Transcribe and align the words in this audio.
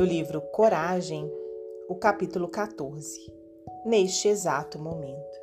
do 0.00 0.06
livro 0.06 0.40
Coragem, 0.40 1.30
o 1.86 1.94
capítulo 1.94 2.48
14. 2.48 3.30
Neste 3.84 4.28
exato 4.28 4.78
momento. 4.78 5.38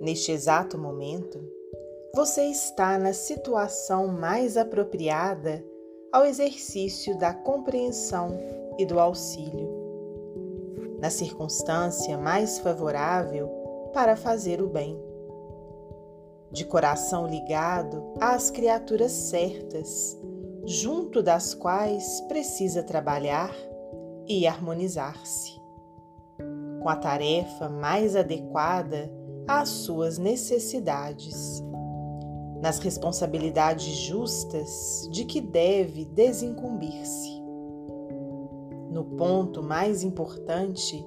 Neste 0.00 0.32
exato 0.32 0.78
momento, 0.78 1.38
você 2.14 2.44
está 2.44 2.96
na 2.96 3.12
situação 3.12 4.08
mais 4.08 4.56
apropriada 4.56 5.62
ao 6.10 6.24
exercício 6.24 7.18
da 7.18 7.34
compreensão 7.34 8.38
e 8.78 8.86
do 8.86 8.98
auxílio, 8.98 9.68
na 10.98 11.10
circunstância 11.10 12.16
mais 12.16 12.58
favorável 12.58 13.50
para 13.92 14.16
fazer 14.16 14.62
o 14.62 14.66
bem. 14.66 14.98
De 16.50 16.64
coração 16.64 17.26
ligado 17.26 18.14
às 18.18 18.50
criaturas 18.50 19.12
certas, 19.12 20.18
junto 20.64 21.22
das 21.22 21.54
quais 21.54 22.20
precisa 22.22 22.82
trabalhar 22.82 23.54
e 24.28 24.46
harmonizar-se, 24.46 25.60
com 26.80 26.88
a 26.88 26.96
tarefa 26.96 27.68
mais 27.68 28.14
adequada 28.14 29.12
às 29.46 29.68
suas 29.68 30.18
necessidades 30.18 31.62
nas 32.62 32.78
responsabilidades 32.78 33.96
justas 33.96 35.08
de 35.10 35.24
que 35.24 35.40
deve 35.40 36.04
desincumbir-se. 36.04 37.42
No 38.88 39.04
ponto 39.16 39.60
mais 39.60 40.04
importante 40.04 41.04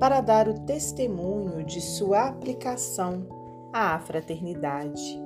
para 0.00 0.22
dar 0.22 0.48
o 0.48 0.60
testemunho 0.60 1.62
de 1.62 1.80
sua 1.82 2.28
aplicação 2.28 3.26
à 3.70 3.98
fraternidade, 3.98 5.22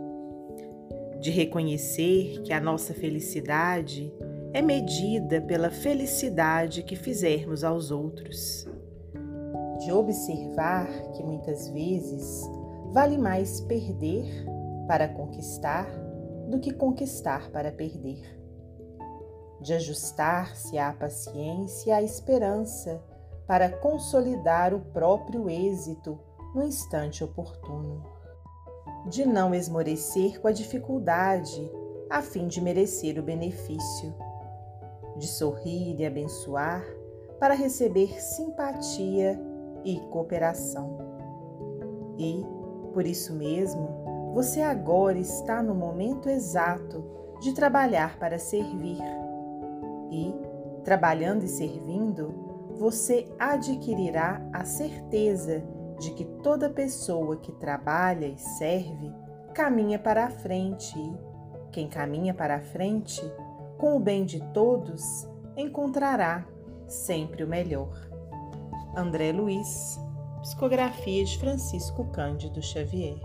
de 1.20 1.30
reconhecer 1.30 2.42
que 2.42 2.52
a 2.52 2.60
nossa 2.60 2.94
felicidade 2.94 4.12
é 4.52 4.62
medida 4.62 5.40
pela 5.40 5.70
felicidade 5.70 6.82
que 6.82 6.96
fizermos 6.96 7.64
aos 7.64 7.90
outros, 7.90 8.66
de 9.80 9.92
observar 9.92 10.86
que 11.12 11.22
muitas 11.22 11.68
vezes 11.68 12.42
vale 12.92 13.18
mais 13.18 13.60
perder 13.60 14.24
para 14.86 15.08
conquistar 15.08 15.86
do 16.48 16.58
que 16.58 16.72
conquistar 16.72 17.50
para 17.50 17.70
perder. 17.70 18.38
De 19.60 19.74
ajustar-se 19.74 20.78
à 20.78 20.92
paciência 20.92 21.90
e 21.90 21.92
à 21.92 22.02
esperança 22.02 23.02
para 23.46 23.68
consolidar 23.68 24.72
o 24.72 24.80
próprio 24.80 25.48
êxito 25.50 26.18
no 26.54 26.62
instante 26.62 27.22
oportuno. 27.22 28.17
De 29.08 29.26
não 29.26 29.54
esmorecer 29.54 30.40
com 30.40 30.48
a 30.48 30.52
dificuldade 30.52 31.70
a 32.10 32.20
fim 32.20 32.46
de 32.46 32.60
merecer 32.60 33.18
o 33.18 33.22
benefício. 33.22 34.14
De 35.16 35.26
sorrir 35.26 35.98
e 35.98 36.06
abençoar 36.06 36.84
para 37.40 37.54
receber 37.54 38.20
simpatia 38.20 39.40
e 39.84 39.98
cooperação. 40.10 40.98
E, 42.18 42.44
por 42.92 43.06
isso 43.06 43.32
mesmo, 43.34 44.32
você 44.34 44.60
agora 44.60 45.18
está 45.18 45.62
no 45.62 45.74
momento 45.74 46.28
exato 46.28 47.04
de 47.40 47.54
trabalhar 47.54 48.18
para 48.18 48.38
servir. 48.38 48.98
E, 50.10 50.34
trabalhando 50.84 51.44
e 51.44 51.48
servindo, 51.48 52.34
você 52.76 53.26
adquirirá 53.38 54.46
a 54.52 54.64
certeza 54.64 55.60
de 55.60 55.77
que 56.10 56.24
toda 56.42 56.70
pessoa 56.70 57.36
que 57.36 57.52
trabalha 57.52 58.26
e 58.26 58.38
serve 58.38 59.12
caminha 59.54 59.98
para 59.98 60.26
a 60.26 60.30
frente 60.30 60.98
e, 60.98 61.16
quem 61.72 61.88
caminha 61.88 62.32
para 62.32 62.56
a 62.56 62.60
frente, 62.60 63.20
com 63.76 63.96
o 63.96 64.00
bem 64.00 64.24
de 64.24 64.40
todos, 64.52 65.28
encontrará 65.56 66.46
sempre 66.86 67.42
o 67.44 67.48
melhor. 67.48 67.92
André 68.96 69.32
Luiz, 69.32 70.00
Psicografia 70.42 71.24
de 71.24 71.38
Francisco 71.38 72.04
Cândido 72.06 72.62
Xavier 72.62 73.18